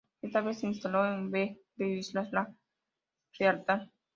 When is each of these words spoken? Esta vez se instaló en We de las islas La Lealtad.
Esta 0.23 0.41
vez 0.41 0.57
se 0.59 0.65
instaló 0.65 1.05
en 1.05 1.31
We 1.31 1.59
de 1.75 1.85
las 1.89 1.97
islas 1.99 2.31
La 2.31 2.51
Lealtad. 3.39 3.81